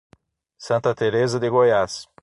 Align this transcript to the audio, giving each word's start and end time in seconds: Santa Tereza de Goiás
Santa 0.57 0.95
Tereza 0.95 1.37
de 1.39 1.47
Goiás 1.47 2.09